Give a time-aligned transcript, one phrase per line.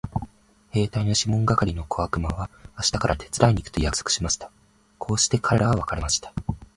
[0.71, 4.49] 兵隊のシモン係の小悪魔は明日から手伝いに行くと約束しました。
[4.97, 6.33] こうして彼等は別れました。